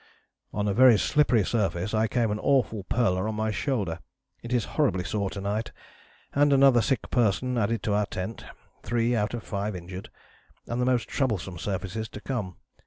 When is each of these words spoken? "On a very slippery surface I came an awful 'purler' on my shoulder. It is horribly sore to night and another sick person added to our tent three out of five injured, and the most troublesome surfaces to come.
"On 0.51 0.67
a 0.67 0.73
very 0.73 0.97
slippery 0.97 1.45
surface 1.45 1.93
I 1.93 2.07
came 2.07 2.31
an 2.31 2.39
awful 2.39 2.83
'purler' 2.85 3.27
on 3.27 3.35
my 3.35 3.51
shoulder. 3.51 3.99
It 4.41 4.51
is 4.51 4.65
horribly 4.73 5.03
sore 5.03 5.29
to 5.29 5.39
night 5.39 5.71
and 6.33 6.51
another 6.51 6.81
sick 6.81 7.11
person 7.11 7.55
added 7.55 7.83
to 7.83 7.93
our 7.93 8.07
tent 8.07 8.43
three 8.81 9.15
out 9.15 9.35
of 9.35 9.43
five 9.43 9.75
injured, 9.75 10.09
and 10.65 10.81
the 10.81 10.87
most 10.89 11.07
troublesome 11.07 11.59
surfaces 11.59 12.09
to 12.09 12.19
come. 12.19 12.55